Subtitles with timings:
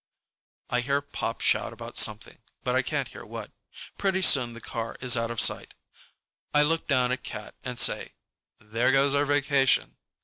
[0.71, 3.51] I hear Pop shout about something, but I can't hear what.
[3.99, 5.75] Pretty soon the car is out of sight.
[6.55, 8.15] I look down at Cat and say,
[8.59, 9.97] "There goes our vacation."